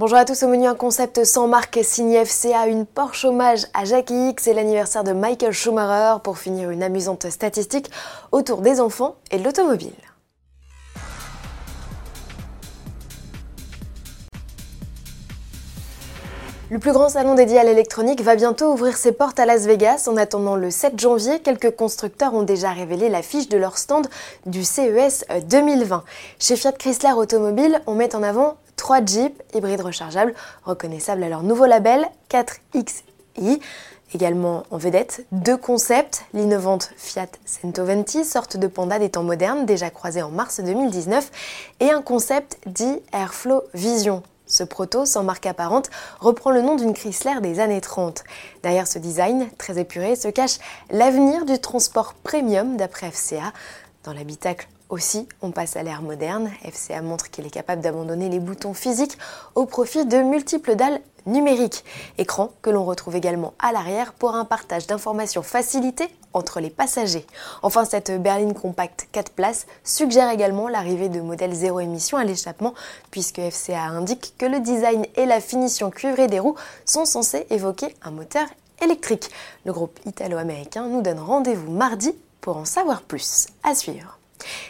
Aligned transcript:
Bonjour 0.00 0.16
à 0.16 0.24
tous, 0.24 0.42
au 0.44 0.48
menu 0.48 0.66
un 0.66 0.74
concept 0.74 1.24
sans 1.24 1.46
marque 1.46 1.78
signé 1.82 2.24
FCA, 2.24 2.68
une 2.68 2.86
Porsche 2.86 3.26
hommage 3.26 3.66
à 3.74 3.84
Jackie 3.84 4.30
X 4.30 4.46
et 4.46 4.54
l'anniversaire 4.54 5.04
de 5.04 5.12
Michael 5.12 5.52
Schumacher 5.52 6.22
pour 6.24 6.38
finir 6.38 6.70
une 6.70 6.82
amusante 6.82 7.28
statistique 7.28 7.90
autour 8.32 8.62
des 8.62 8.80
enfants 8.80 9.16
et 9.30 9.36
de 9.36 9.44
l'automobile. 9.44 9.92
Le 16.70 16.78
plus 16.78 16.92
grand 16.92 17.08
salon 17.08 17.34
dédié 17.34 17.58
à 17.58 17.64
l'électronique 17.64 18.22
va 18.22 18.36
bientôt 18.36 18.72
ouvrir 18.72 18.96
ses 18.96 19.10
portes 19.10 19.40
à 19.40 19.44
Las 19.44 19.66
Vegas. 19.66 20.08
En 20.08 20.16
attendant 20.16 20.54
le 20.54 20.70
7 20.70 21.00
janvier, 21.00 21.40
quelques 21.40 21.74
constructeurs 21.74 22.32
ont 22.32 22.44
déjà 22.44 22.70
révélé 22.70 23.08
l'affiche 23.08 23.48
de 23.48 23.58
leur 23.58 23.76
stand 23.76 24.06
du 24.46 24.62
CES 24.62 25.24
2020. 25.46 26.04
Chez 26.38 26.54
Fiat 26.54 26.70
Chrysler 26.70 27.12
Automobile, 27.12 27.82
on 27.88 27.96
met 27.96 28.14
en 28.14 28.22
avant 28.22 28.56
trois 28.80 29.04
Jeeps 29.04 29.36
hybrides 29.54 29.82
rechargeables 29.82 30.32
reconnaissables 30.64 31.22
à 31.22 31.28
leur 31.28 31.42
nouveau 31.42 31.66
label 31.66 32.06
4XI. 32.30 33.60
Également 34.14 34.62
en 34.70 34.78
vedette, 34.78 35.26
deux 35.32 35.58
concepts, 35.58 36.24
l'innovante 36.32 36.90
Fiat 36.96 37.28
120, 37.44 38.24
sorte 38.24 38.56
de 38.56 38.66
panda 38.66 38.98
des 38.98 39.10
temps 39.10 39.22
modernes 39.22 39.66
déjà 39.66 39.90
croisé 39.90 40.22
en 40.22 40.30
mars 40.30 40.60
2019, 40.60 41.30
et 41.80 41.90
un 41.90 42.00
concept 42.00 42.58
dit 42.64 43.00
Airflow 43.12 43.62
Vision, 43.74 44.22
ce 44.46 44.64
proto, 44.64 45.04
sans 45.04 45.24
marque 45.24 45.44
apparente, 45.44 45.90
reprend 46.18 46.50
le 46.50 46.62
nom 46.62 46.74
d'une 46.74 46.94
Chrysler 46.94 47.38
des 47.42 47.60
années 47.60 47.82
30. 47.82 48.24
Derrière 48.62 48.88
ce 48.88 48.98
design 48.98 49.46
très 49.58 49.78
épuré 49.78 50.16
se 50.16 50.28
cache 50.28 50.56
l'avenir 50.88 51.44
du 51.44 51.58
transport 51.58 52.14
premium 52.14 52.78
d'après 52.78 53.10
FCA. 53.10 53.52
Dans 54.04 54.14
l'habitacle 54.14 54.66
aussi, 54.90 55.26
on 55.40 55.52
passe 55.52 55.76
à 55.76 55.82
l'ère 55.82 56.02
moderne. 56.02 56.50
FCA 56.64 57.00
montre 57.00 57.30
qu'il 57.30 57.46
est 57.46 57.50
capable 57.50 57.80
d'abandonner 57.80 58.28
les 58.28 58.40
boutons 58.40 58.74
physiques 58.74 59.16
au 59.54 59.64
profit 59.64 60.04
de 60.04 60.18
multiples 60.18 60.74
dalles 60.76 61.00
numériques. 61.26 61.84
Écran 62.18 62.50
que 62.62 62.70
l'on 62.70 62.84
retrouve 62.84 63.16
également 63.16 63.54
à 63.58 63.72
l'arrière 63.72 64.12
pour 64.12 64.34
un 64.34 64.44
partage 64.44 64.86
d'informations 64.86 65.42
facilité 65.42 66.08
entre 66.32 66.60
les 66.60 66.70
passagers. 66.70 67.26
Enfin, 67.62 67.84
cette 67.84 68.10
berline 68.22 68.54
compacte 68.54 69.08
4 69.12 69.32
places 69.32 69.66
suggère 69.84 70.30
également 70.30 70.68
l'arrivée 70.68 71.08
de 71.08 71.20
modèles 71.20 71.54
zéro 71.54 71.80
émission 71.80 72.18
à 72.18 72.24
l'échappement, 72.24 72.74
puisque 73.10 73.40
FCA 73.40 73.82
indique 73.82 74.34
que 74.38 74.46
le 74.46 74.60
design 74.60 75.06
et 75.16 75.26
la 75.26 75.40
finition 75.40 75.90
cuivrée 75.90 76.26
des 76.26 76.40
roues 76.40 76.56
sont 76.84 77.04
censés 77.04 77.46
évoquer 77.50 77.94
un 78.02 78.10
moteur 78.10 78.46
électrique. 78.82 79.30
Le 79.64 79.72
groupe 79.72 79.98
italo-américain 80.06 80.86
nous 80.86 81.02
donne 81.02 81.20
rendez-vous 81.20 81.70
mardi 81.70 82.12
pour 82.40 82.56
en 82.56 82.64
savoir 82.64 83.02
plus. 83.02 83.46
À 83.62 83.74
suivre. 83.74 84.19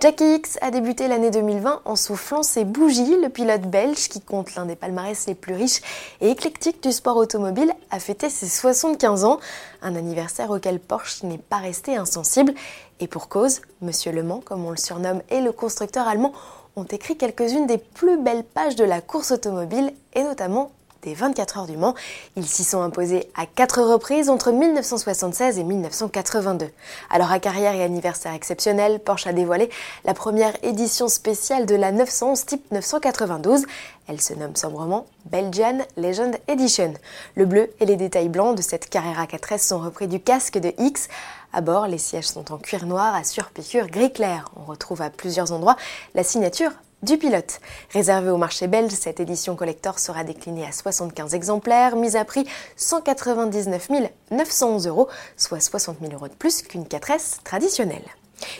Jackie 0.00 0.34
X 0.34 0.58
a 0.60 0.70
débuté 0.70 1.08
l'année 1.08 1.30
2020 1.30 1.82
en 1.84 1.96
soufflant 1.96 2.42
ses 2.42 2.64
bougies. 2.64 3.16
Le 3.20 3.28
pilote 3.28 3.62
belge, 3.62 4.08
qui 4.08 4.20
compte 4.20 4.54
l'un 4.54 4.66
des 4.66 4.76
palmarès 4.76 5.26
les 5.26 5.34
plus 5.34 5.54
riches 5.54 5.80
et 6.20 6.30
éclectiques 6.30 6.82
du 6.82 6.92
sport 6.92 7.16
automobile, 7.16 7.72
a 7.90 8.00
fêté 8.00 8.30
ses 8.30 8.48
75 8.48 9.24
ans, 9.24 9.38
un 9.80 9.94
anniversaire 9.96 10.50
auquel 10.50 10.80
Porsche 10.80 11.22
n'est 11.22 11.38
pas 11.38 11.58
resté 11.58 11.96
insensible. 11.96 12.54
Et 13.00 13.06
pour 13.06 13.28
cause, 13.28 13.60
Monsieur 13.80 14.12
Le 14.12 14.22
Mans, 14.22 14.40
comme 14.44 14.64
on 14.64 14.70
le 14.70 14.76
surnomme, 14.76 15.22
et 15.30 15.40
le 15.40 15.52
constructeur 15.52 16.06
allemand 16.08 16.32
ont 16.76 16.84
écrit 16.84 17.16
quelques-unes 17.16 17.66
des 17.66 17.78
plus 17.78 18.16
belles 18.16 18.44
pages 18.44 18.76
de 18.76 18.84
la 18.84 19.00
course 19.00 19.30
automobile, 19.32 19.92
et 20.14 20.22
notamment 20.22 20.72
des 21.02 21.14
24 21.14 21.58
heures 21.58 21.66
du 21.66 21.76
Mans. 21.76 21.94
Ils 22.36 22.46
s'y 22.46 22.64
sont 22.64 22.80
imposés 22.80 23.28
à 23.34 23.46
quatre 23.46 23.82
reprises 23.82 24.30
entre 24.30 24.52
1976 24.52 25.58
et 25.58 25.64
1982. 25.64 26.70
Alors 27.10 27.32
à 27.32 27.40
carrière 27.40 27.74
et 27.74 27.82
anniversaire 27.82 28.32
exceptionnel, 28.32 29.00
Porsche 29.00 29.26
a 29.26 29.32
dévoilé 29.32 29.68
la 30.04 30.14
première 30.14 30.52
édition 30.62 31.08
spéciale 31.08 31.66
de 31.66 31.74
la 31.74 31.92
911 31.92 32.46
type 32.46 32.70
992. 32.70 33.66
Elle 34.08 34.20
se 34.20 34.34
nomme 34.34 34.56
sobrement 34.56 35.06
Belgian 35.26 35.78
Legend 35.96 36.36
Edition. 36.48 36.94
Le 37.34 37.46
bleu 37.46 37.70
et 37.80 37.86
les 37.86 37.96
détails 37.96 38.28
blancs 38.28 38.56
de 38.56 38.62
cette 38.62 38.88
Carrera 38.88 39.24
4S 39.24 39.66
sont 39.66 39.78
repris 39.78 40.08
du 40.08 40.20
casque 40.20 40.58
de 40.58 40.72
X. 40.78 41.08
À 41.52 41.60
bord, 41.60 41.86
les 41.86 41.98
sièges 41.98 42.28
sont 42.28 42.52
en 42.52 42.58
cuir 42.58 42.86
noir 42.86 43.14
à 43.14 43.24
surpiqûre 43.24 43.88
gris 43.88 44.12
clair. 44.12 44.50
On 44.56 44.64
retrouve 44.64 45.02
à 45.02 45.10
plusieurs 45.10 45.52
endroits 45.52 45.76
la 46.14 46.24
signature 46.24 46.72
du 47.02 47.18
pilote. 47.18 47.60
Réservé 47.92 48.30
au 48.30 48.36
marché 48.36 48.66
belge, 48.68 48.92
cette 48.92 49.20
édition 49.20 49.56
collector 49.56 49.98
sera 49.98 50.24
déclinée 50.24 50.66
à 50.66 50.72
75 50.72 51.34
exemplaires, 51.34 51.96
mise 51.96 52.16
à 52.16 52.24
prix 52.24 52.46
199 52.76 53.90
911 54.30 54.86
euros, 54.86 55.08
soit 55.36 55.60
60 55.60 55.98
000 56.00 56.12
euros 56.12 56.28
de 56.28 56.34
plus 56.34 56.62
qu'une 56.62 56.84
4S 56.84 57.42
traditionnelle. 57.44 58.04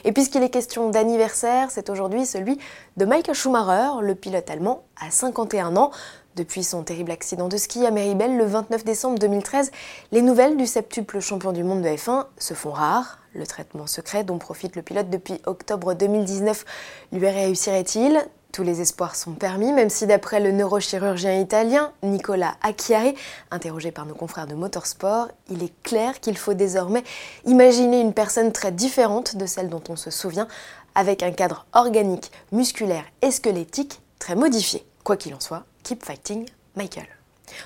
Et 0.04 0.12
puisqu'il 0.12 0.42
est 0.42 0.50
question 0.50 0.90
d'anniversaire, 0.90 1.70
c'est 1.70 1.90
aujourd'hui 1.90 2.26
celui 2.26 2.58
de 2.96 3.04
Michael 3.04 3.34
Schumacher, 3.34 4.00
le 4.00 4.14
pilote 4.14 4.48
allemand, 4.50 4.84
à 5.00 5.10
51 5.10 5.76
ans. 5.76 5.90
Depuis 6.34 6.64
son 6.64 6.82
terrible 6.82 7.10
accident 7.10 7.48
de 7.48 7.56
ski 7.58 7.84
à 7.84 7.90
Meribel 7.90 8.36
le 8.36 8.44
29 8.46 8.84
décembre 8.84 9.18
2013, 9.18 9.70
les 10.12 10.22
nouvelles 10.22 10.56
du 10.56 10.66
septuple 10.66 11.20
champion 11.20 11.52
du 11.52 11.62
monde 11.62 11.82
de 11.82 11.88
F1 11.88 12.24
se 12.38 12.54
font 12.54 12.70
rares. 12.70 13.18
Le 13.34 13.46
traitement 13.46 13.86
secret 13.86 14.24
dont 14.24 14.38
profite 14.38 14.76
le 14.76 14.82
pilote 14.82 15.08
depuis 15.08 15.40
octobre 15.46 15.94
2019 15.94 16.64
lui 17.12 17.28
réussirait-il? 17.28 18.22
Tous 18.52 18.62
les 18.62 18.82
espoirs 18.82 19.16
sont 19.16 19.32
permis, 19.32 19.72
même 19.72 19.88
si 19.88 20.06
d'après 20.06 20.38
le 20.38 20.52
neurochirurgien 20.52 21.40
italien 21.40 21.92
Nicolas 22.02 22.56
Acchiari, 22.60 23.14
interrogé 23.50 23.90
par 23.90 24.04
nos 24.04 24.14
confrères 24.14 24.46
de 24.46 24.54
Motorsport, 24.54 25.28
il 25.48 25.62
est 25.62 25.72
clair 25.82 26.20
qu'il 26.20 26.36
faut 26.36 26.52
désormais 26.52 27.02
imaginer 27.46 28.02
une 28.02 28.12
personne 28.12 28.52
très 28.52 28.70
différente 28.70 29.36
de 29.36 29.46
celle 29.46 29.70
dont 29.70 29.82
on 29.88 29.96
se 29.96 30.10
souvient, 30.10 30.48
avec 30.94 31.22
un 31.22 31.32
cadre 31.32 31.64
organique, 31.72 32.30
musculaire 32.52 33.04
et 33.22 33.30
squelettique 33.30 34.02
très 34.18 34.34
modifié. 34.34 34.84
Quoi 35.02 35.16
qu'il 35.16 35.34
en 35.34 35.40
soit, 35.40 35.64
keep 35.82 36.04
fighting, 36.04 36.46
Michael. 36.76 37.08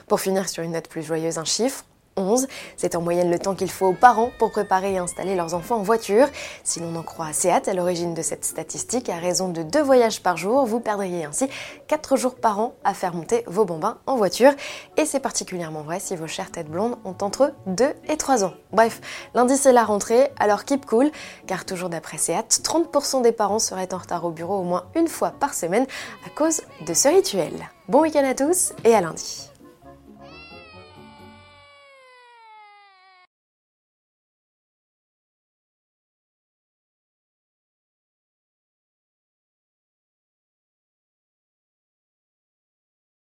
Pour 0.06 0.20
finir 0.20 0.48
sur 0.48 0.62
une 0.62 0.72
note 0.72 0.86
plus 0.86 1.02
joyeuse, 1.02 1.38
un 1.38 1.44
chiffre, 1.44 1.84
11. 2.16 2.46
C'est 2.76 2.96
en 2.96 3.02
moyenne 3.02 3.30
le 3.30 3.38
temps 3.38 3.54
qu'il 3.54 3.70
faut 3.70 3.86
aux 3.86 3.92
parents 3.92 4.30
pour 4.38 4.50
préparer 4.50 4.94
et 4.94 4.98
installer 4.98 5.34
leurs 5.34 5.54
enfants 5.54 5.76
en 5.76 5.82
voiture. 5.82 6.28
Si 6.64 6.80
l'on 6.80 6.94
en 6.96 7.02
croit 7.02 7.32
Seat, 7.32 7.68
à 7.68 7.74
l'origine 7.74 8.14
de 8.14 8.22
cette 8.22 8.44
statistique, 8.44 9.08
à 9.08 9.16
raison 9.16 9.48
de 9.48 9.62
deux 9.62 9.82
voyages 9.82 10.22
par 10.22 10.36
jour, 10.36 10.66
vous 10.66 10.80
perdriez 10.80 11.24
ainsi 11.24 11.48
4 11.88 12.16
jours 12.16 12.34
par 12.36 12.58
an 12.58 12.74
à 12.84 12.94
faire 12.94 13.14
monter 13.14 13.44
vos 13.46 13.64
bambins 13.64 13.98
en 14.06 14.16
voiture. 14.16 14.52
Et 14.96 15.04
c'est 15.04 15.20
particulièrement 15.20 15.82
vrai 15.82 16.00
si 16.00 16.16
vos 16.16 16.26
chères 16.26 16.50
têtes 16.50 16.70
blondes 16.70 16.96
ont 17.04 17.16
entre 17.20 17.52
2 17.66 17.94
et 18.08 18.16
3 18.16 18.44
ans. 18.44 18.54
Bref, 18.72 19.00
lundi 19.34 19.56
c'est 19.56 19.72
la 19.72 19.84
rentrée, 19.84 20.30
alors 20.38 20.64
keep 20.64 20.86
cool, 20.86 21.10
car 21.46 21.64
toujours 21.64 21.88
d'après 21.88 22.18
Seat, 22.18 22.60
30% 22.62 23.22
des 23.22 23.32
parents 23.32 23.58
seraient 23.58 23.92
en 23.92 23.98
retard 23.98 24.24
au 24.24 24.30
bureau 24.30 24.58
au 24.58 24.64
moins 24.64 24.84
une 24.94 25.08
fois 25.08 25.30
par 25.30 25.54
semaine 25.54 25.86
à 26.26 26.30
cause 26.30 26.62
de 26.86 26.94
ce 26.94 27.08
rituel. 27.08 27.52
Bon 27.88 28.00
week-end 28.02 28.24
à 28.24 28.34
tous 28.34 28.72
et 28.84 28.94
à 28.94 29.00
lundi. 29.00 29.50